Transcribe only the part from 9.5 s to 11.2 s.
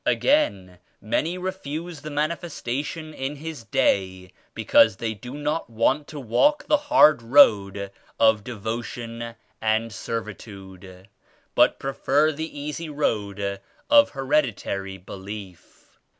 and servitude